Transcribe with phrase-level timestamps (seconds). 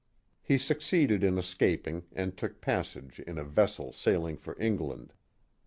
[0.41, 5.13] He succeeded in escaping and took passage in a vessel sailing for England.